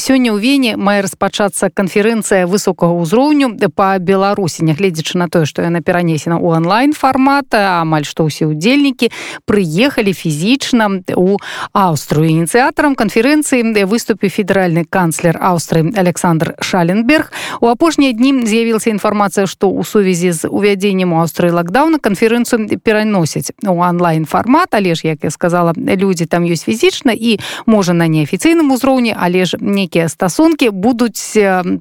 сёння 0.00 0.32
ў 0.32 0.40
вене 0.40 0.70
мае 0.80 1.04
распачацца 1.04 1.68
канферэнцыя 1.68 2.48
высокага 2.48 2.96
ўзроўню 2.96 3.52
па 3.76 4.00
беларусі 4.00 4.64
нягледзячы 4.64 5.20
на 5.20 5.28
тое 5.28 5.44
што 5.44 5.60
яна 5.60 5.84
перанесена 5.84 6.40
ў 6.40 6.56
онлайн 6.56 6.96
фармата 6.96 7.84
амаль 7.84 8.08
што 8.08 8.24
ўсе 8.24 8.48
ўдзельнікі 8.48 9.12
прыехалі 9.44 10.16
фізічна 10.16 11.04
у 11.20 11.36
аўструю 11.76 12.32
ініцыятарам 12.32 12.96
канферэнцыі 12.96 13.84
выступе 13.84 14.32
федэральны 14.32 14.88
канцлер 14.88 15.36
аўстрыі 15.36 15.92
александр 16.00 16.56
шаленберг 16.64 17.28
у 17.60 17.68
апошнія 17.68 18.16
дні 18.16 18.48
з'явілася 18.48 18.90
інфармацыя 18.96 19.44
што 19.44 19.68
ў 19.68 19.84
сувязі 19.84 20.32
з 20.32 20.48
увядзеннем 20.48 21.12
у 21.12 21.20
аўстрыі 21.20 21.52
лакдауна 21.52 22.00
канферэнцыю 22.00 22.80
пераносяць 22.80 23.52
у 23.68 23.76
онлайн 23.76 24.24
фармат 24.24 24.72
але 24.72 24.96
ж 24.96 25.12
як 25.12 25.28
я 25.28 25.30
сказала 25.30 25.76
людзі 25.76 26.24
там 26.24 26.48
ёсць 26.48 26.64
фізічна 26.64 27.12
і 27.12 27.36
можа 27.68 27.92
на 27.92 28.08
неафіцыйным 28.08 28.72
узроўні 28.72 29.12
але 29.12 29.44
ж 29.44 29.60
не 29.60 29.88
нейкія 29.90 30.08
стасункі 30.08 30.70
будуць 30.70 31.34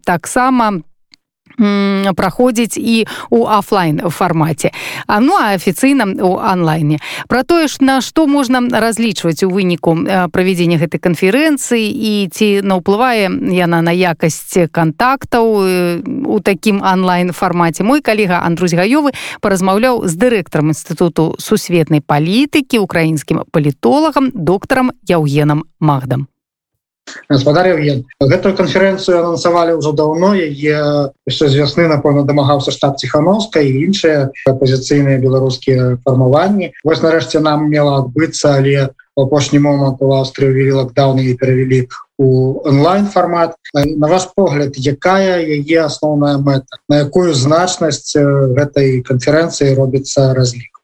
таксама 0.04 0.82
праходзіць 2.16 2.78
і 2.78 3.06
у 3.30 3.44
офлайн 3.46 4.00
фармаце 4.10 4.72
А 5.08 5.20
ну 5.20 5.36
а 5.36 5.54
афіцыйна 5.54 6.24
у 6.24 6.40
онлайне. 6.40 7.00
Про 7.28 7.44
тое 7.44 7.68
ж 7.68 7.78
на 7.82 8.02
што 8.02 8.28
можна 8.28 8.62
разлічваць 8.72 9.44
у 9.44 9.50
выніку 9.50 9.98
правядзення 10.32 10.78
гэтай 10.80 10.98
канферэнцыі 11.04 11.84
і 11.84 12.30
ці 12.32 12.62
наўплывае 12.64 13.28
яна 13.54 13.82
на 13.82 13.92
якасць 13.92 14.72
кантактаў 14.72 15.46
у 16.26 16.40
такім 16.40 16.82
онлайн 16.82 17.34
фармаце 17.34 17.84
мой 17.84 18.02
калега 18.02 18.42
Андрусь 18.42 18.74
гаёвы 18.74 19.12
паразмаўляў 19.42 20.08
з 20.08 20.16
дырэктарам 20.16 20.72
інстытуту 20.72 21.36
сусветнай 21.38 22.02
палітыкі 22.02 22.80
украінскім 22.80 23.44
палітолагам 23.52 24.32
доктарам 24.34 24.96
яўгенам 25.06 25.68
магдам 25.80 26.30
гаспадарю 27.29 27.77
гэтую 28.21 28.53
канферэнцыю 28.57 29.19
анансавалі 29.21 29.77
ўжо 29.79 29.93
даўно 29.93 30.35
яе 30.35 31.13
яшчэ 31.29 31.49
з 31.49 31.55
вясны 31.61 31.87
напэўна 31.89 32.25
дамагаўся 32.29 32.75
штаб 32.75 32.97
ціхановска 33.01 33.61
і 33.61 33.85
іншыя 33.87 34.31
апозіцыйныя 34.49 35.21
беларускія 35.21 35.97
фармаванні 36.05 36.73
вось 36.85 37.05
нарэшце 37.05 37.41
нам 37.45 37.69
мела 37.71 38.01
адбыцца 38.03 38.57
але 38.61 38.91
апошні 39.17 39.61
момант 39.63 40.03
у 40.03 40.11
аўстрыі 40.17 40.51
ввели 40.51 40.75
лакдауны 40.81 41.29
і 41.31 41.37
перавялі 41.39 41.87
у 42.19 42.61
онлайн 42.67 43.07
фармат 43.07 43.55
на 43.75 44.09
ваш 44.09 44.29
погляд 44.35 44.75
якая 44.77 45.39
яе 45.39 45.79
асноўная 45.87 46.39
мэта 46.39 46.83
на 46.89 47.05
якую 47.07 47.35
значнасць 47.35 48.17
гэтай 48.59 49.01
канферэнцыі 49.07 49.75
робіцца 49.79 50.35
разлік 50.35 50.83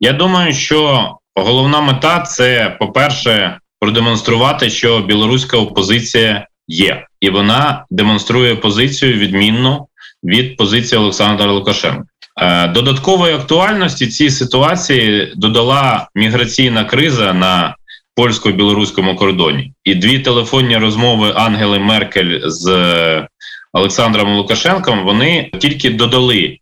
Я 0.00 0.12
думаю 0.12 0.52
що 0.52 1.16
головна 1.36 1.80
мета 1.80 2.20
це 2.20 2.76
по-перше 2.80 3.60
продемонструвати, 3.79 4.69
що 4.69 4.99
білоруська 4.99 5.57
опозиція 5.57 6.47
є, 6.67 7.05
і 7.19 7.29
вона 7.29 7.85
демонструє 7.89 8.55
позицію 8.55 9.13
відмінну 9.13 9.87
від 10.23 10.57
позиції 10.57 10.99
Олександра 10.99 11.51
Лукашенка. 11.51 12.05
Е, 12.41 12.67
додаткової 12.67 13.33
актуальності 13.33 14.07
цій 14.07 14.29
ситуації 14.29 15.33
додала 15.35 16.07
міграційна 16.15 16.83
криза 16.83 17.33
на 17.33 17.75
польсько-білоруському 18.15 19.15
кордоні, 19.15 19.73
і 19.83 19.95
дві 19.95 20.19
телефонні 20.19 20.77
розмови 20.77 21.31
Ангели 21.35 21.79
Меркель 21.79 22.39
з 22.43 23.27
Олександром 23.73 24.35
Лукашенком 24.35 25.03
вони 25.03 25.51
тільки 25.59 25.89
додали 25.89 26.57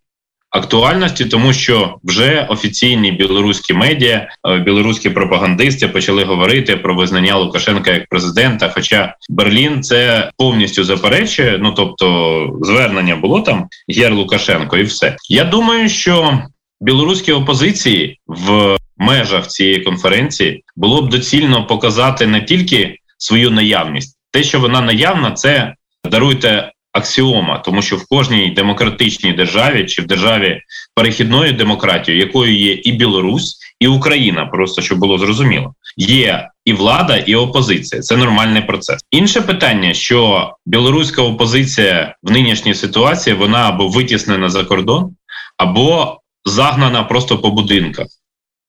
актуальності, 0.53 1.25
тому 1.25 1.53
що 1.53 1.97
вже 2.03 2.45
офіційні 2.49 3.11
білоруські 3.11 3.73
медіа, 3.73 4.27
е, 4.47 4.57
білоруські 4.59 5.09
пропагандисти 5.09 5.87
почали 5.87 6.23
говорити 6.23 6.75
про 6.75 6.95
визнання 6.95 7.37
Лукашенка 7.37 7.91
як 7.91 8.09
президента. 8.09 8.71
Хоча 8.75 9.15
Берлін 9.29 9.83
це 9.83 10.29
повністю 10.37 10.83
заперечує. 10.83 11.57
Ну 11.61 11.71
тобто, 11.71 12.49
звернення 12.61 13.15
було 13.15 13.41
там 13.41 13.67
Гер 13.97 14.13
Лукашенко, 14.13 14.77
і 14.77 14.83
все. 14.83 15.15
Я 15.29 15.43
думаю, 15.43 15.89
що 15.89 16.39
білоруські 16.81 17.31
опозиції 17.31 18.19
в 18.27 18.77
межах 18.97 19.47
цієї 19.47 19.79
конференції 19.79 20.63
було 20.75 21.01
б 21.01 21.09
доцільно 21.09 21.67
показати 21.67 22.27
не 22.27 22.41
тільки 22.41 22.97
свою 23.17 23.51
наявність, 23.51 24.17
те, 24.31 24.43
що 24.43 24.59
вона 24.59 24.81
наявна, 24.81 25.31
це 25.31 25.73
даруйте 26.11 26.71
аксіома, 26.93 27.57
тому 27.57 27.81
що 27.81 27.97
в 27.97 28.07
кожній 28.07 28.49
демократичній 28.49 29.33
державі 29.33 29.85
чи 29.85 30.01
в 30.01 30.07
державі 30.07 30.61
перехідної 30.95 31.51
демократії, 31.51 32.17
якою 32.17 32.57
є 32.57 32.73
і 32.73 32.91
Білорусь, 32.91 33.57
і 33.79 33.87
Україна, 33.87 34.45
просто 34.45 34.81
щоб 34.81 34.99
було 34.99 35.17
зрозуміло, 35.17 35.73
є 35.97 36.49
і 36.65 36.73
влада, 36.73 37.17
і 37.17 37.35
опозиція. 37.35 38.01
Це 38.01 38.17
нормальний 38.17 38.61
процес. 38.61 39.01
Інше 39.11 39.41
питання, 39.41 39.93
що 39.93 40.49
білоруська 40.65 41.21
опозиція 41.21 42.15
в 42.23 42.31
нинішній 42.31 42.73
ситуації 42.73 43.35
вона 43.35 43.69
або 43.69 43.87
витіснена 43.87 44.49
за 44.49 44.63
кордон, 44.63 45.15
або 45.57 46.19
загнана 46.45 47.03
просто 47.03 47.37
по 47.37 47.49
будинках, 47.49 48.07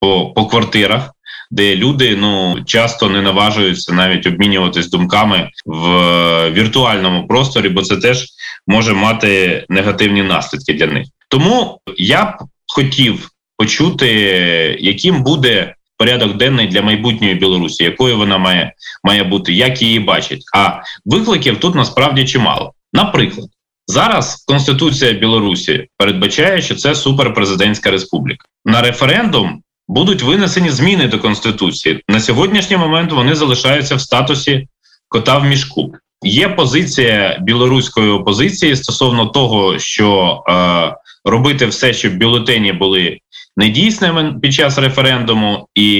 по, 0.01 0.31
по 0.31 0.47
квартирах 0.47 1.14
де 1.51 1.77
люди 1.77 2.17
ну 2.17 2.65
часто 2.67 3.11
не 3.11 3.23
наважуються 3.23 3.93
навіть 3.93 4.27
обмінюватись 4.27 4.91
думками 4.91 5.51
в 5.67 6.51
віртуальному 6.51 7.27
просторі, 7.27 7.69
бо 7.69 7.83
це 7.83 7.97
теж 7.97 8.27
може 8.67 8.93
мати 8.93 9.65
негативні 9.69 10.23
наслідки 10.23 10.73
для 10.73 10.87
них. 10.87 11.07
Тому 11.29 11.81
я 11.99 12.25
б 12.25 12.35
хотів 12.67 13.31
почути, 13.57 14.09
яким 14.81 15.23
буде 15.23 15.75
порядок 15.97 16.37
денний 16.37 16.67
для 16.67 16.83
майбутньої 16.83 17.35
Білорусі, 17.35 17.85
якою 17.85 18.17
вона 18.17 18.39
має 18.39 18.73
має 19.05 19.25
бути, 19.25 19.53
як 19.53 19.83
її 19.83 20.01
бачить. 20.01 20.45
А 20.57 20.81
викликів 21.05 21.61
тут 21.61 21.75
насправді 21.75 22.25
чимало. 22.25 22.73
Наприклад, 22.93 23.49
зараз 23.87 24.45
Конституція 24.47 25.13
Білорусі 25.13 25.87
передбачає, 25.97 26.63
що 26.63 26.75
це 26.75 26.95
суперпрезидентська 26.95 27.91
республіка. 27.91 28.47
На 28.65 28.83
референдум 28.83 29.63
будуть 29.89 30.23
винесені 30.23 30.71
зміни 30.71 31.09
до 31.09 31.19
конституції 31.19 32.03
на 32.09 32.21
сьогоднішній 32.21 32.77
момент. 32.77 33.13
Вони 33.13 33.35
залишаються 33.35 33.95
в 33.95 34.01
статусі 34.01 34.69
кота 35.09 35.39
в 35.39 35.45
мішку. 35.45 35.95
Є 36.23 36.49
позиція 36.49 37.39
білоруської 37.43 38.11
опозиції 38.11 38.77
стосовно 38.77 39.27
того, 39.27 39.79
що 39.79 40.43
е, 40.49 40.95
робити 41.25 41.67
все, 41.67 41.93
щоб 41.93 42.17
бюлетені 42.19 42.73
були 42.73 43.19
недійсними 43.57 44.35
під 44.43 44.55
час 44.55 44.79
референдуму, 44.79 45.69
і 45.75 45.91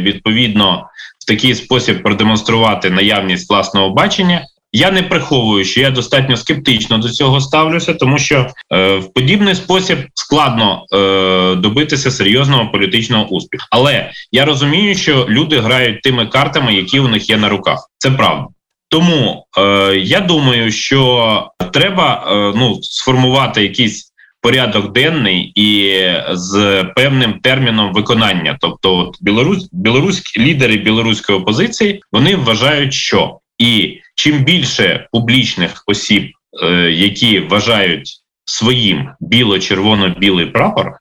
відповідно 0.00 0.86
в 1.18 1.26
такий 1.26 1.54
спосіб 1.54 2.02
продемонструвати 2.02 2.90
наявність 2.90 3.50
власного 3.50 3.90
бачення. 3.90 4.46
Я 4.76 4.90
не 4.90 5.02
приховую, 5.02 5.64
що 5.64 5.80
я 5.80 5.90
достатньо 5.90 6.36
скептично 6.36 6.98
до 6.98 7.08
цього 7.08 7.40
ставлюся, 7.40 7.94
тому 7.94 8.18
що 8.18 8.46
е, 8.72 8.96
в 8.96 9.12
подібний 9.12 9.54
спосіб 9.54 9.98
складно 10.14 10.84
е, 10.92 11.54
добитися 11.54 12.10
серйозного 12.10 12.70
політичного 12.70 13.26
успіху. 13.26 13.66
Але 13.70 14.10
я 14.32 14.44
розумію, 14.44 14.94
що 14.94 15.26
люди 15.28 15.58
грають 15.58 16.02
тими 16.02 16.26
картами, 16.26 16.74
які 16.74 17.00
у 17.00 17.08
них 17.08 17.30
є 17.30 17.36
на 17.36 17.48
руках. 17.48 17.90
Це 17.98 18.10
правда. 18.10 18.46
Тому 18.88 19.46
е, 19.58 19.96
я 19.96 20.20
думаю, 20.20 20.72
що 20.72 21.50
треба 21.72 22.24
е, 22.28 22.58
ну 22.58 22.78
сформувати 22.82 23.62
якийсь 23.62 24.12
порядок 24.40 24.92
денний 24.92 25.52
і 25.54 26.00
з 26.32 26.84
певним 26.96 27.32
терміном 27.42 27.92
виконання. 27.92 28.58
Тобто, 28.60 28.96
от 28.96 29.16
білорусь 29.20 29.68
білоруські 29.72 30.40
лідери 30.40 30.76
білоруської 30.76 31.38
опозиції 31.38 32.02
вони 32.12 32.36
вважають, 32.36 32.94
що 32.94 33.38
і 33.58 33.98
чим 34.16 34.44
більше 34.44 35.08
публічних 35.12 35.82
осіб, 35.86 36.30
е, 36.62 36.66
які 36.90 37.40
вважають 37.40 38.20
своїм 38.44 39.08
біло-червоно-білий 39.20 40.46
прапор, 40.46 40.92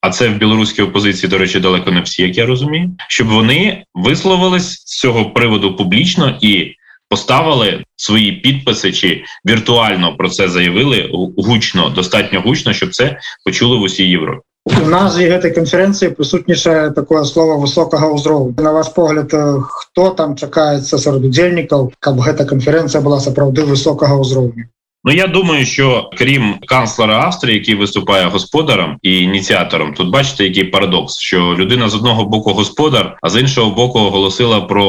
а 0.00 0.10
це 0.10 0.28
в 0.28 0.36
білоруській 0.36 0.82
опозиції, 0.82 1.30
до 1.30 1.38
речі, 1.38 1.60
далеко 1.60 1.90
не 1.90 2.00
всі, 2.00 2.22
як 2.22 2.36
я 2.36 2.46
розумію, 2.46 2.96
щоб 3.08 3.28
вони 3.28 3.84
висловились 3.94 4.72
з 4.72 4.84
цього 4.84 5.30
приводу 5.30 5.76
публічно 5.76 6.38
і 6.40 6.74
поставили 7.08 7.84
свої 7.96 8.32
підписи 8.32 8.92
чи 8.92 9.24
віртуально 9.46 10.16
про 10.16 10.28
це 10.28 10.48
заявили 10.48 11.10
гучно, 11.36 11.90
достатньо 11.90 12.40
гучно, 12.40 12.72
щоб 12.72 12.94
це 12.94 13.18
почули 13.44 13.76
в 13.76 13.82
усій 13.82 14.08
Європі. 14.08 14.49
У 14.78 14.88
назві 14.90 15.24
гэтай 15.30 15.50
канферэнцыі 15.54 16.12
прысутнічае 16.18 16.90
такое 16.98 17.22
слово 17.30 17.56
высокага 17.62 18.10
ўзроўню 18.14 18.62
на 18.66 18.72
ваш 18.76 18.92
погляд 18.98 19.34
хто 19.76 20.04
там 20.20 20.36
чакаецца 20.38 21.02
сярод 21.04 21.26
удзельнікаў 21.30 21.88
каб 22.08 22.20
гэта 22.26 22.46
канферэнцыя 22.52 23.02
была 23.06 23.18
сапраўды 23.26 23.66
высокага 23.72 24.20
ўзроўню 24.22 24.70
Ну 25.04 25.12
я 25.12 25.26
думаю, 25.26 25.66
що 25.66 26.10
крім 26.16 26.54
канцлера 26.66 27.20
Австрії, 27.20 27.58
який 27.58 27.74
виступає 27.74 28.26
господаром 28.26 28.96
і 29.02 29.18
ініціатором, 29.18 29.94
тут 29.94 30.10
бачите, 30.10 30.44
який 30.44 30.64
парадокс, 30.64 31.18
що 31.18 31.56
людина 31.58 31.88
з 31.88 31.94
одного 31.94 32.24
боку 32.24 32.52
господар, 32.52 33.16
а 33.22 33.28
з 33.30 33.40
іншого 33.40 33.70
боку 33.70 33.98
оголосила 33.98 34.60
про 34.60 34.84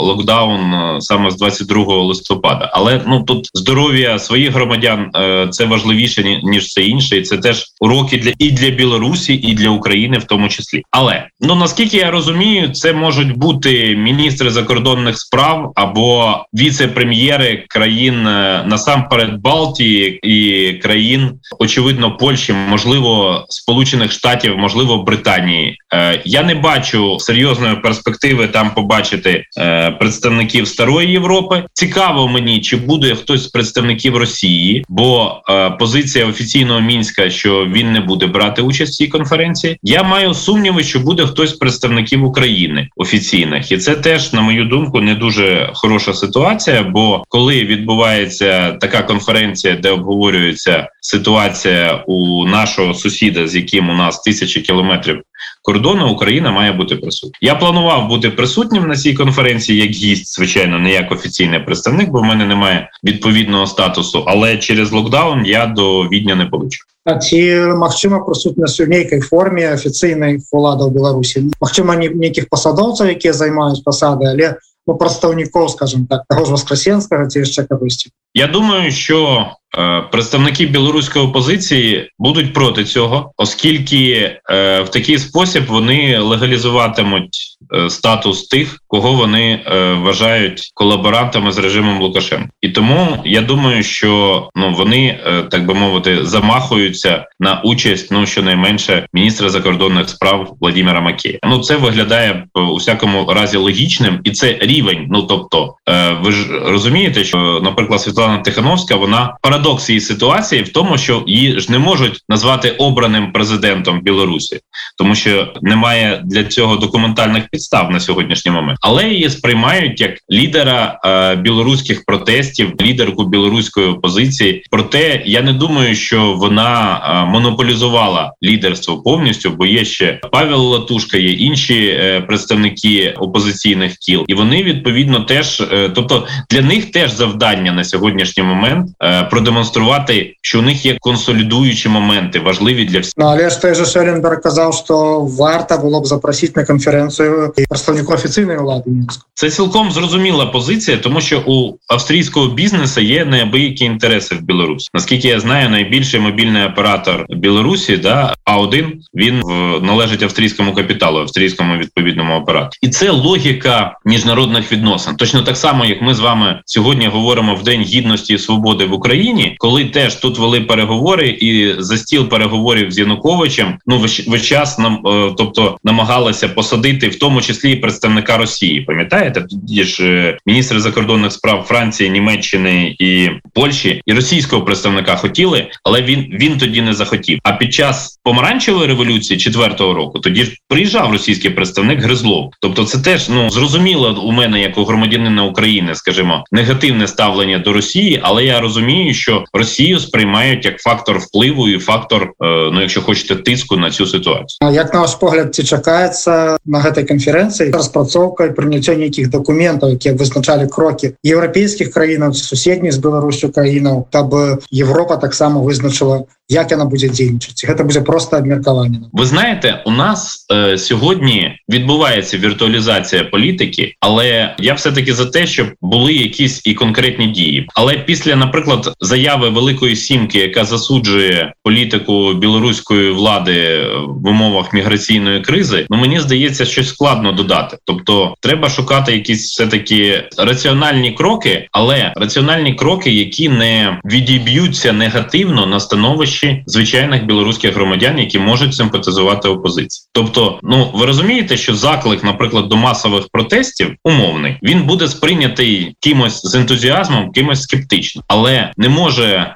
локдаун 0.00 0.74
е, 0.74 1.00
саме 1.00 1.30
з 1.30 1.36
22 1.36 1.94
листопада. 1.96 2.70
Але 2.72 3.00
ну 3.06 3.22
тут 3.22 3.50
здоров'я 3.54 4.18
своїх 4.18 4.52
громадян 4.52 5.10
е, 5.16 5.48
це 5.50 5.64
важливіше 5.64 6.40
ніж 6.42 6.64
все 6.64 6.82
інше, 6.82 7.16
і 7.16 7.22
це 7.22 7.38
теж 7.38 7.64
уроки 7.80 8.18
для 8.18 8.32
і 8.38 8.50
для 8.50 8.70
Білорусі, 8.70 9.34
і 9.34 9.54
для 9.54 9.70
України, 9.70 10.18
в 10.18 10.24
тому 10.24 10.48
числі. 10.48 10.82
Але 10.90 11.26
ну 11.40 11.54
наскільки 11.54 11.96
я 11.96 12.10
розумію, 12.10 12.68
це 12.68 12.92
можуть 12.92 13.36
бути 13.36 13.96
міністри 13.96 14.50
закордонних 14.50 15.18
справ 15.18 15.72
або 15.74 16.38
віце-прем'єри 16.54 17.64
країн 17.68 18.26
е, 18.26 18.64
насамперед 18.66 19.40
Бал. 19.40 19.55
Балтії 19.56 20.18
і 20.22 20.72
країн, 20.72 21.30
очевидно, 21.58 22.16
Польщі, 22.16 22.52
можливо, 22.52 23.44
Сполучених 23.48 24.12
Штатів, 24.12 24.58
можливо, 24.58 25.02
Британії. 25.02 25.78
Е, 25.94 26.22
я 26.24 26.42
не 26.42 26.54
бачу 26.54 27.18
серйозної 27.18 27.76
перспективи 27.76 28.46
там 28.46 28.74
побачити 28.74 29.44
е, 29.58 29.90
представників 29.90 30.68
старої 30.68 31.10
Європи. 31.10 31.64
Цікаво 31.72 32.28
мені, 32.28 32.60
чи 32.60 32.76
буде 32.76 33.14
хтось 33.14 33.44
з 33.44 33.46
представників 33.46 34.16
Росії, 34.16 34.84
бо 34.88 35.40
е, 35.50 35.70
позиція 35.70 36.26
офіційного 36.26 36.80
мінська, 36.80 37.30
що 37.30 37.66
він 37.66 37.92
не 37.92 38.00
буде 38.00 38.26
брати 38.26 38.62
участь 38.62 38.92
в 38.92 38.96
цій 38.96 39.08
конференції. 39.08 39.78
Я 39.82 40.02
маю 40.02 40.34
сумніви, 40.34 40.82
що 40.82 41.00
буде 41.00 41.26
хтось 41.26 41.50
з 41.50 41.52
представників 41.52 42.24
України 42.24 42.88
офіційних, 42.96 43.72
і 43.72 43.78
це 43.78 43.94
теж, 43.94 44.32
на 44.32 44.40
мою 44.40 44.64
думку, 44.64 45.00
не 45.00 45.14
дуже 45.14 45.70
хороша 45.74 46.14
ситуація. 46.14 46.82
Бо 46.82 47.24
коли 47.28 47.64
відбувається 47.64 48.72
така 48.72 49.02
конференція 49.02 49.45
конференція, 49.45 49.75
де 49.75 49.89
обговорюється 49.89 50.87
ситуація 51.01 52.03
у 52.07 52.45
нашого 52.45 52.93
сусіда, 52.93 53.47
з 53.47 53.55
яким 53.55 53.89
у 53.89 53.93
нас 53.93 54.21
тисячі 54.21 54.61
кілометрів 54.61 55.21
кордону, 55.61 56.09
Україна 56.09 56.51
має 56.51 56.71
бути 56.71 56.95
присутня. 56.95 57.37
Я 57.41 57.55
планував 57.55 58.07
бути 58.07 58.29
присутнім 58.29 58.87
на 58.87 58.95
цій 58.95 59.13
конференції 59.13 59.79
як 59.79 59.91
гість, 59.91 60.35
звичайно, 60.35 60.79
не 60.79 60.91
як 60.91 61.11
офіційний 61.11 61.59
представник, 61.59 62.09
бо 62.09 62.19
в 62.19 62.23
мене 62.23 62.45
немає 62.45 62.89
відповідного 63.03 63.67
статусу. 63.67 64.23
Але 64.27 64.57
через 64.57 64.91
локдаун 64.91 65.45
я 65.45 65.65
до 65.65 66.03
відня 66.03 66.35
не 66.35 66.45
получу. 66.45 66.83
А 67.05 67.17
ці 67.17 67.37
магчыма 67.81 68.21
прысутнасць 68.21 68.77
у 68.77 68.85
нейкай 68.85 69.21
форме 69.25 69.73
афіцыйнай 69.73 70.37
уладаў 70.53 70.93
Беларусі 70.93 71.49
Магчыма 71.57 71.97
нейкіх 71.97 72.45
пасадоўцаў 72.45 73.09
якія 73.09 73.33
займаюць 73.33 73.81
пасады 73.81 74.29
але 74.29 74.61
ну, 74.87 74.97
прадстаўнікоў 74.97 75.69
скажем 75.69 76.07
так 76.07 76.25
таго 76.29 76.45
ж 76.45 76.57
васкрасенскага 76.57 77.27
ці 77.27 77.45
яшчэ 77.45 77.67
кагосьці 77.69 78.11
Я 78.33 78.47
думаю 78.47 78.91
що 78.91 79.51
Е, 79.64 79.64
представники 80.10 80.66
білоруської 80.66 81.24
опозиції 81.24 82.10
будуть 82.18 82.52
проти 82.52 82.84
цього, 82.84 83.32
оскільки 83.36 84.32
е, 84.50 84.80
в 84.80 84.88
такий 84.88 85.18
спосіб 85.18 85.64
вони 85.68 86.18
легалізуватимуть 86.18 87.38
е, 87.74 87.90
статус 87.90 88.48
тих, 88.48 88.78
кого 88.86 89.12
вони 89.12 89.60
вважають 90.02 90.70
колаборантами 90.74 91.52
з 91.52 91.58
режимом 91.58 92.02
Лукашенка. 92.02 92.48
І 92.60 92.68
тому 92.68 93.18
я 93.24 93.40
думаю, 93.40 93.82
що 93.82 94.48
ну 94.54 94.72
вони 94.72 95.20
так 95.50 95.66
би 95.66 95.74
мовити 95.74 96.24
замахуються 96.24 97.24
на 97.40 97.60
участь 97.64 98.10
ну 98.10 98.26
щонайменше 98.26 99.06
міністра 99.12 99.48
закордонних 99.48 100.08
справ 100.08 100.56
Владимира 100.60 101.00
Макея. 101.00 101.38
Ну 101.46 101.58
це 101.58 101.76
виглядає 101.76 102.46
в 102.54 102.72
усякому 102.72 103.32
разі 103.32 103.56
логічним, 103.56 104.20
і 104.24 104.30
це 104.30 104.58
рівень. 104.60 105.06
Ну 105.10 105.22
тобто, 105.22 105.74
ви 106.22 106.32
ж 106.32 106.46
розумієте, 106.64 107.24
що, 107.24 107.60
наприклад, 107.64 108.00
Світлана 108.00 108.38
Тихановська 108.38 108.96
вона 108.96 109.36
парадокс 109.42 109.55
парадокс 109.56 109.88
її 109.88 110.00
ситуації 110.00 110.62
в 110.62 110.68
тому, 110.68 110.98
що 110.98 111.22
її 111.26 111.60
ж 111.60 111.72
не 111.72 111.78
можуть 111.78 112.20
назвати 112.28 112.70
обраним 112.70 113.32
президентом 113.32 114.00
Білорусі, 114.00 114.60
тому 114.98 115.14
що 115.14 115.52
немає 115.62 116.22
для 116.24 116.44
цього 116.44 116.76
документальних 116.76 117.48
підстав 117.50 117.90
на 117.90 118.00
сьогоднішній 118.00 118.52
момент, 118.52 118.78
але 118.82 119.08
її 119.08 119.30
сприймають 119.30 120.00
як 120.00 120.10
лідера 120.30 121.00
е, 121.04 121.36
білоруських 121.36 122.04
протестів, 122.04 122.72
лідерку 122.82 123.24
білоруської 123.24 123.86
опозиції. 123.86 124.64
Проте 124.70 125.22
я 125.26 125.42
не 125.42 125.52
думаю, 125.52 125.94
що 125.94 126.32
вона 126.32 127.00
е, 127.00 127.30
монополізувала 127.30 128.32
лідерство 128.42 129.02
повністю, 129.02 129.50
бо 129.50 129.66
є 129.66 129.84
ще 129.84 130.20
Павел 130.32 130.60
Латушка, 130.60 131.18
є 131.18 131.30
інші 131.30 131.86
е, 131.86 132.20
представники 132.20 133.14
опозиційних 133.18 133.96
кіл, 133.96 134.24
і 134.28 134.34
вони 134.34 134.62
відповідно 134.62 135.20
теж, 135.20 135.60
е, 135.60 135.90
тобто 135.94 136.26
для 136.50 136.60
них 136.60 136.90
теж 136.90 137.12
завдання 137.12 137.72
на 137.72 137.84
сьогоднішній 137.84 138.42
момент 138.42 138.88
е, 139.02 139.22
продемонструвати 139.22 139.45
продемонструвати, 139.46 140.34
що 140.42 140.58
у 140.58 140.62
них 140.62 140.86
є 140.86 140.96
консолідуючі 141.00 141.88
моменти, 141.88 142.40
важливі 142.40 142.84
для 142.84 143.00
всіх. 143.00 143.14
Ну, 143.16 143.26
але 143.26 143.50
ж 143.50 143.60
той 143.60 143.74
же 143.74 143.84
Шеленберг 143.84 144.40
казав, 144.42 144.74
що 144.74 145.20
варто 145.38 145.78
було 145.78 146.00
б 146.00 146.06
запросити 146.06 146.52
на 146.60 146.66
конференцію 146.66 147.52
представнику 147.68 148.12
офіційної 148.12 148.58
влади. 148.58 148.90
Це 149.34 149.50
цілком 149.50 149.92
зрозуміла 149.92 150.46
позиція, 150.46 150.96
тому 150.96 151.20
що 151.20 151.42
у 151.46 151.72
австрійського 151.88 152.46
бізнесу 152.46 153.00
є 153.00 153.24
неабиякі 153.24 153.84
інтереси 153.84 154.34
в 154.34 154.40
Білорусі. 154.40 154.88
Наскільки 154.94 155.28
я 155.28 155.40
знаю, 155.40 155.70
найбільший 155.70 156.20
мобільний 156.20 156.64
оператор 156.64 157.26
Білорусі, 157.28 157.96
да 157.96 158.34
а 158.44 158.56
1 158.56 159.00
він 159.14 159.40
в 159.44 159.80
належить 159.82 160.22
австрійському 160.22 160.74
капіталу, 160.74 161.20
австрійському 161.20 161.76
відповідному 161.76 162.34
оператору. 162.34 162.70
і 162.82 162.88
це 162.88 163.10
логіка 163.10 163.98
міжнародних 164.04 164.72
відносин. 164.72 165.16
Точно 165.16 165.42
так 165.42 165.56
само, 165.56 165.84
як 165.84 166.02
ми 166.02 166.14
з 166.14 166.20
вами 166.20 166.60
сьогодні 166.66 167.06
говоримо 167.06 167.54
в 167.54 167.62
день 167.62 167.82
гідності 167.82 168.34
і 168.34 168.38
свободи 168.38 168.84
в 168.84 168.92
Україні 168.92 169.35
коли 169.58 169.84
теж 169.84 170.14
тут 170.14 170.38
вели 170.38 170.60
переговори, 170.60 171.28
і 171.28 171.74
за 171.78 171.96
стіл 171.96 172.28
переговорів 172.28 172.92
з 172.92 172.98
Януковичем 172.98 173.78
ну 173.86 173.98
весь 174.26 174.46
час 174.46 174.78
нам, 174.78 175.06
е, 175.06 175.34
тобто 175.38 175.78
намагалися 175.84 176.48
посадити, 176.48 177.08
в 177.08 177.18
тому 177.18 177.40
числі 177.40 177.72
і 177.72 177.76
представника 177.76 178.36
Росії. 178.36 178.80
Пам'ятаєте, 178.80 179.40
тоді 179.50 179.84
ж 179.84 180.04
е, 180.04 180.38
міністри 180.46 180.80
закордонних 180.80 181.32
справ 181.32 181.64
Франції, 181.68 182.10
Німеччини 182.10 182.96
і 182.98 183.28
Польщі 183.54 184.02
і 184.06 184.12
російського 184.12 184.62
представника 184.62 185.16
хотіли, 185.16 185.66
але 185.84 186.02
він 186.02 186.26
він 186.40 186.58
тоді 186.58 186.82
не 186.82 186.94
захотів. 186.94 187.38
А 187.42 187.52
під 187.52 187.74
час 187.74 188.20
помаранчевої 188.22 188.86
революції 188.86 189.40
четвертого 189.40 189.94
року 189.94 190.18
тоді 190.18 190.44
ж 190.44 190.56
приїжджав 190.68 191.12
російський 191.12 191.50
представник 191.50 192.00
Гризлов. 192.00 192.50
Тобто, 192.60 192.84
це 192.84 192.98
теж 192.98 193.28
ну 193.28 193.50
зрозуміло 193.50 194.22
у 194.24 194.32
мене, 194.32 194.60
як 194.60 194.78
у 194.78 194.84
громадянина 194.84 195.44
України, 195.44 195.94
скажімо, 195.94 196.44
негативне 196.52 197.08
ставлення 197.08 197.58
до 197.58 197.72
Росії, 197.72 198.20
але 198.22 198.44
я 198.44 198.60
розумію, 198.60 199.14
що 199.14 199.25
Росію 199.53 199.99
сприймають 199.99 200.65
як 200.65 200.79
фактор 200.79 201.17
впливу 201.17 201.69
і 201.69 201.79
фактор, 201.79 202.23
е, 202.23 202.29
ну 202.73 202.81
якщо 202.81 203.01
хочете, 203.01 203.35
тиску 203.35 203.77
на 203.77 203.91
цю 203.91 204.05
ситуацію. 204.05 204.71
Як 204.71 204.93
на 204.93 204.99
ваш 204.99 205.15
погляд, 205.15 205.55
ці 205.55 205.63
чакається 205.63 206.57
на 206.65 206.79
гэтай 206.79 207.07
конференції 207.07 207.71
розпрацовка 207.71 208.45
і 208.45 208.55
прийняття 208.55 208.93
яких 208.93 209.29
документів, 209.29 209.89
які 209.89 210.11
визначали 210.11 210.67
кроки 210.67 211.13
європейських 211.23 211.91
країн, 211.93 212.33
сусідніх 212.33 212.91
з 212.91 212.97
Білорусю 212.97 213.51
країнаў, 213.51 214.07
каб 214.11 214.35
Європа 214.71 215.17
так 215.17 215.33
само 215.33 215.63
визначила 215.63 216.23
як 216.51 216.71
яна 216.71 216.85
будзе 216.85 217.07
дзейнічаць 217.07 217.63
гэта 217.63 217.87
будзе 217.87 218.01
просто 218.03 218.37
абмеркаванне 218.37 219.07
ви 219.13 219.25
знаєте 219.25 219.83
у 219.85 219.91
нас 219.91 220.45
е, 220.51 220.77
сьогодні 220.77 221.55
відбувається 221.69 222.37
віртуалізація 222.37 223.23
політики 223.23 223.93
але 223.99 224.55
я 224.59 224.73
все 224.73 224.91
таки 224.91 225.13
за 225.13 225.25
те 225.25 225.47
щоб 225.47 225.67
були 225.81 226.13
якісь 226.13 226.61
і 226.65 226.73
конкретні 226.73 227.27
дії 227.27 227.67
але 227.75 227.97
після 227.97 228.35
наприклад 228.35 228.93
заяви 229.16 229.48
великої 229.48 229.96
сімки 229.96 230.38
яка 230.38 230.64
засуджує 230.64 231.52
політику 231.62 232.34
білоруської 232.34 233.10
влади 233.10 233.86
в 234.08 234.28
умовах 234.28 234.72
міграційної 234.72 235.40
кризи 235.40 235.86
ну 235.90 235.96
мені 235.96 236.20
здається 236.20 236.64
щось 236.64 236.88
складно 236.88 237.32
додати 237.32 237.76
тобто 237.84 238.34
треба 238.40 238.68
шукати 238.68 239.12
якісь 239.12 239.50
все 239.50 239.66
таки 239.66 240.28
раціональні 240.38 241.12
кроки 241.12 241.68
але 241.72 242.12
раціональні 242.16 242.74
кроки 242.74 243.10
які 243.10 243.48
не 243.48 244.00
відіб'ються 244.04 244.92
негативно 244.92 245.66
на 245.66 245.80
становище 245.80 246.36
гроші 246.46 246.62
звичайних 246.66 247.26
білоруських 247.26 247.74
громадян, 247.74 248.18
які 248.18 248.38
можуть 248.38 248.74
симпатизувати 248.74 249.48
опозиції. 249.48 250.08
Тобто, 250.12 250.60
ну 250.62 250.90
ви 250.94 251.06
розумієте, 251.06 251.56
що 251.56 251.74
заклик, 251.74 252.24
наприклад, 252.24 252.68
до 252.68 252.76
масових 252.76 253.28
протестів 253.32 253.94
умовний, 254.04 254.56
він 254.62 254.82
буде 254.82 255.08
сприйнятий 255.08 255.94
кимось 256.00 256.46
з 256.46 256.54
ентузіазмом, 256.54 257.30
кимось 257.32 257.62
скептично, 257.62 258.22
але 258.28 258.72
не 258.76 258.88
може 258.88 259.05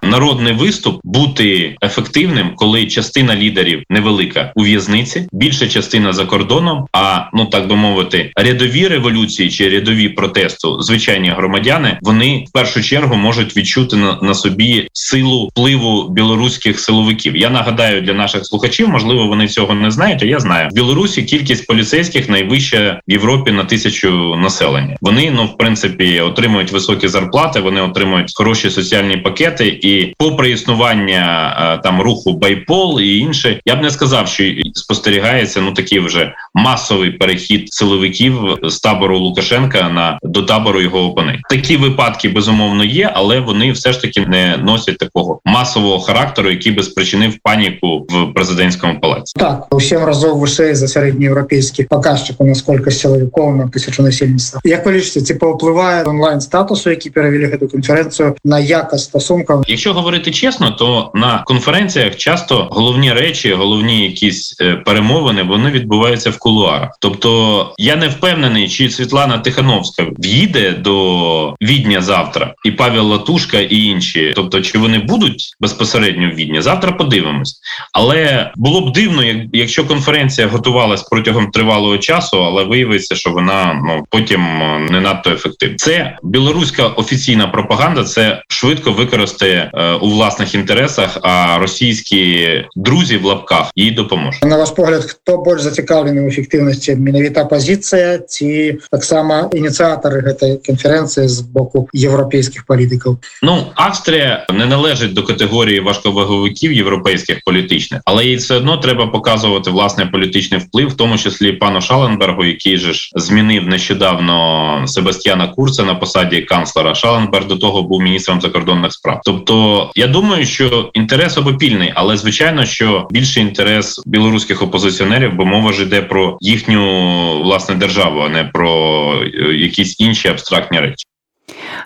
народний 0.03 0.53
виступ 0.53 1.01
бути 1.05 1.77
ефективним, 1.83 2.53
коли 2.57 2.87
частина 2.87 3.37
лідерів 3.37 3.83
невелика 3.91 4.53
у 4.57 4.63
в'язниці, 4.63 5.29
більша 5.33 5.69
частина 5.69 6.13
за 6.13 6.25
кордоном. 6.25 6.87
А 6.93 7.21
ну 7.33 7.47
так 7.47 7.69
би 7.69 7.77
мовити, 7.77 8.33
рядові 8.37 8.87
революції 8.87 9.51
чи 9.51 9.69
рядові 9.69 10.09
протесту, 10.09 10.83
звичайні 10.83 11.29
громадяни, 11.29 11.99
вони 12.03 12.45
в 12.49 12.53
першу 12.53 12.83
чергу 12.83 13.17
можуть 13.17 13.57
відчути 13.57 13.97
на, 13.97 14.19
на 14.23 14.35
собі 14.35 14.89
силу 14.93 15.49
впливу 15.49 16.09
білоруських 16.09 16.81
силовиків. 16.81 17.37
Я 17.37 17.51
нагадаю 17.51 18.03
для 18.03 18.13
наших 18.13 18.47
слухачів, 18.47 18.89
можливо, 18.89 19.27
вони 19.27 19.49
цього 19.49 19.75
не 19.75 19.91
знають. 19.91 20.23
а 20.23 20.27
Я 20.27 20.41
знаю 20.41 20.69
в 20.71 20.75
Білорусі 20.75 21.23
кількість 21.23 21.67
поліцейських 21.67 22.29
найвища 22.29 23.01
в 23.09 23.13
Європі 23.13 23.51
на 23.51 23.65
тисячу 23.65 24.37
населення. 24.37 24.97
Вони 25.01 25.31
ну 25.31 25.45
в 25.45 25.57
принципі 25.57 26.21
отримують 26.21 26.73
високі 26.73 27.09
зарплати, 27.09 27.61
вони 27.61 27.81
отримують 27.81 28.33
хороші 28.35 28.71
соціальні 28.71 29.17
пакети, 29.17 29.40
і 29.85 30.15
попри 30.19 30.51
існування 30.51 31.57
е, 31.61 31.83
там 31.83 32.03
руху 32.03 32.33
байпол 32.33 33.01
і 33.01 33.19
інше, 33.19 33.61
я 33.65 33.77
б 33.77 33.83
не 33.83 33.91
сказав, 33.91 34.29
що 34.29 34.45
спостерігається 34.75 35.61
ну 35.61 35.73
такий 35.73 36.01
вже 36.01 36.35
масовий 36.55 37.11
перехід 37.11 37.73
силовиків 37.73 38.35
з 38.63 38.81
табору 38.81 39.19
Лукашенка 39.19 39.89
на 39.89 40.19
до 40.23 40.43
табору 40.43 40.81
його 40.81 41.01
опонентів. 41.01 41.43
Такі 41.51 41.77
випадки 41.77 42.29
безумовно 42.29 42.85
є, 42.85 43.11
але 43.15 43.41
вони 43.41 43.73
все 43.73 43.93
ж 43.93 44.03
таки 44.03 44.21
не 44.21 44.57
носять 44.57 44.99
такого 44.99 45.41
масового 45.45 46.01
характеру, 46.01 46.51
який 46.51 46.73
би 46.73 46.83
спричинив 46.83 47.39
паніку 47.43 48.07
в 48.09 48.35
президентському 48.35 49.01
палаці. 49.01 49.33
Так 49.37 49.75
у 49.75 49.81
сім 49.81 50.05
разів 50.05 50.37
вище 50.37 50.75
за 50.75 50.89
середньоєвропейський 50.89 51.85
показчик 51.85 52.37
у 52.39 52.45
наскільки 52.45 52.91
силовиків 52.91 53.57
на 53.57 53.69
тисячу 53.69 54.03
насельництва. 54.03 54.61
Як 54.65 54.87
ви 54.87 54.93
лічите, 54.93 55.21
ці 55.21 55.35
повпливає 55.35 56.05
онлайн 56.05 56.41
статусу, 56.41 56.91
які 56.91 57.11
перевели 57.11 57.59
цю 57.59 57.69
конференцію 57.69 58.35
на 58.45 58.59
якость 58.59 59.13
стосунків? 59.31 59.71
Якщо 59.73 59.95
говорити 59.95 60.31
чесно, 60.31 60.71
то 60.71 61.11
на 61.15 61.43
конференціях 61.47 62.17
часто 62.17 62.69
головні 62.71 63.13
речі, 63.13 63.53
головні 63.55 64.03
якісь 64.05 64.57
е, 64.61 64.75
перемовини, 64.75 65.43
вони 65.43 65.71
відбуваються 65.71 66.31
в 66.31 66.39
кулуарах. 66.39 66.91
Тобто 67.01 67.75
я 67.79 67.97
не 67.97 68.09
впевнений, 68.09 68.69
чи 68.69 68.91
Світлана 68.91 69.39
Тихановська 69.39 70.07
в'їде 70.19 70.71
до 70.71 71.55
відня 71.63 72.01
завтра, 72.01 72.55
і 72.65 72.71
Павел 72.71 73.07
Латушка, 73.07 73.61
і 73.61 73.77
інші, 73.77 74.33
тобто 74.37 74.61
чи 74.61 74.79
вони 74.79 74.99
будуть 74.99 75.57
безпосередньо 75.61 76.31
в 76.31 76.35
відні, 76.35 76.61
завтра 76.61 76.93
подивимось. 76.93 77.61
Але 77.93 78.51
було 78.57 78.81
б 78.81 78.93
дивно, 78.93 79.23
якщо 79.53 79.85
конференція 79.85 80.47
готувалась 80.47 81.03
протягом 81.03 81.51
тривалого 81.51 81.99
часу, 81.99 82.45
але 82.45 82.65
виявиться, 82.65 83.15
що 83.15 83.31
вона 83.31 83.81
ну 83.87 84.05
потім 84.11 84.43
е, 84.43 84.79
не 84.91 85.01
надто 85.01 85.31
ефективна. 85.31 85.77
Це 85.79 86.19
білоруська 86.23 86.87
офіційна 86.87 87.47
пропаганда. 87.47 88.05
Це 88.05 88.43
швидко 88.49 88.93
використає 89.11 89.71
е, 89.75 89.93
у 89.93 90.11
власних 90.11 90.55
інтересах. 90.55 91.19
А 91.23 91.59
російські 91.59 92.49
друзі 92.77 93.17
в 93.17 93.25
лапках 93.25 93.71
їй 93.77 93.91
допоможуть. 93.91 94.45
На 94.45 94.57
ваш 94.57 94.71
погляд, 94.71 95.05
хто 95.05 95.45
більш 95.47 95.61
зацікавлений 95.61 96.25
в 96.25 96.27
ефективності 96.27 96.97
менавіта 96.97 97.45
позиція, 97.45 98.19
ці 98.19 98.79
так 98.91 99.05
само 99.05 99.51
ініціатори 99.55 100.35
цієї 100.35 100.59
конференції 100.67 101.29
з 101.29 101.41
боку 101.41 101.89
європейських 101.93 102.65
політиків. 102.65 103.19
Ну 103.43 103.67
Австрія 103.75 104.47
не 104.53 104.67
належить 104.67 105.13
до 105.13 105.23
категорії 105.23 105.81
важковаговиків 105.81 106.73
європейських 106.73 107.41
політичних, 107.45 108.01
але 108.05 108.25
їй 108.25 108.37
все 108.37 108.55
одно 108.57 108.77
треба 108.77 109.07
показувати 109.07 109.71
власне 109.71 110.07
політичний 110.07 110.61
вплив, 110.61 110.89
в 110.89 110.97
тому 110.97 111.19
числі 111.19 111.53
пану 111.53 111.81
Шаленбергу, 111.81 112.45
який 112.45 112.77
же 112.77 112.93
ж 112.93 113.11
змінив 113.17 113.67
нещодавно 113.67 114.85
Себастьяна 114.87 115.49
Курца 115.49 115.85
на 115.85 115.95
посаді 115.95 116.41
канцлера. 116.41 116.95
Шаленберг 116.95 117.47
до 117.47 117.57
того 117.57 117.83
був 117.83 118.01
міністром 118.01 118.41
закордонних 118.41 118.93
справ. 118.93 119.00
Тобто, 119.25 119.91
я 119.95 120.07
думаю, 120.07 120.47
що 120.47 120.91
інтерес 120.93 121.39
обопільний, 121.39 121.93
але 121.95 122.17
звичайно, 122.17 122.67
що 122.67 123.09
більший 123.11 123.43
інтерес 123.43 124.03
білоруських 124.07 124.63
опозиціонерів, 124.63 125.35
бо 125.35 125.45
мова 125.45 125.73
ж 125.73 125.83
йде 125.83 126.03
про 126.03 126.39
їхню 126.41 127.43
власне 127.43 127.75
державу, 127.75 128.21
а 128.21 128.29
не 128.29 128.45
про 128.45 129.15
е, 129.23 129.57
якісь 129.57 130.01
інші 130.01 130.29
абстрактні 130.29 130.81
речі. 130.81 131.10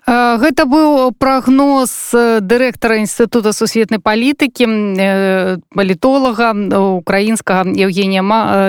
Гэта 0.07 0.67
быў 0.67 1.13
прагноз 1.17 2.11
дырэктара 2.41 2.99
інстытута 3.01 3.53
сусветнай 3.53 4.01
палітыкі 4.03 4.67
палітолага 5.71 6.51
украінскага 6.99 7.71
Евгения 7.71 8.23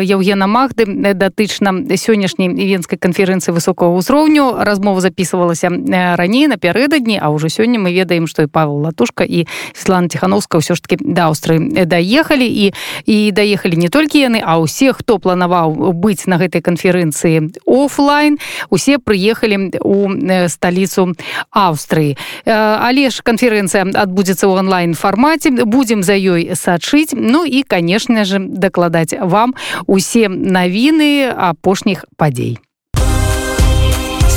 Евгена 0.05 0.48
Махды 0.48 0.86
датычна 1.13 1.74
сённяшняй 1.96 2.53
венскай 2.53 3.00
канферэнцыі 3.00 3.55
высокого 3.55 3.98
ўзроўню. 3.98 4.62
Размова 4.62 5.01
записывалася 5.01 5.70
раней 6.15 6.48
напярэдадні 6.48 7.17
А 7.22 7.29
ўжо 7.32 7.50
сёння 7.50 7.79
мы 7.79 7.91
ведаем 7.91 8.27
што 8.27 8.44
і 8.44 8.48
Павел 8.48 8.86
латушка 8.86 9.24
і 9.24 9.48
Светлана 9.74 10.08
тихохановска 10.08 10.60
ўсё 10.62 10.75
ж 10.75 10.82
таки 10.82 10.98
да 11.01 11.32
Аўстрыі 11.32 11.86
даехалі. 11.86 12.46
І 12.46 12.74
і 13.05 13.32
даехалі 13.32 13.75
не 13.75 13.89
толькі 13.89 14.20
яны 14.20 14.41
а 14.44 14.60
ўсе 14.62 14.94
хто 14.94 15.17
планаваў 15.20 15.94
быць 15.94 16.27
на 16.27 16.38
гэтай 16.38 16.62
канферэнцыі 16.62 17.55
офлайн 17.65 18.38
усе 18.70 18.98
прыехалі 19.00 19.79
у 19.82 20.13
сталіцу 20.48 21.14
Аўстрыі 21.50 22.16
але 22.47 23.11
ж 23.11 23.23
канферэнцыя 23.23 23.87
адбудзецца 23.94 24.47
ў 24.47 24.64
онлайн 24.64 24.94
фармаце 24.99 25.54
будзем 25.64 26.02
за 26.02 26.18
ёй 26.18 26.56
сачыць 26.59 27.14
Ну 27.14 27.44
і 27.47 27.62
канешне 27.62 28.25
же 28.25 28.42
дакладаць 28.42 29.14
вам 29.20 29.54
усе 29.87 30.28
навіны 30.28 31.30
апошніх 31.30 32.04
падзей 32.16 32.59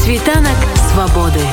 світанак 0.03 0.59
свабоды 0.91 1.45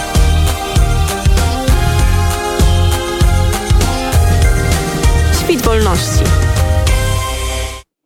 Світ 5.50 5.66
вольнасці. 5.66 6.43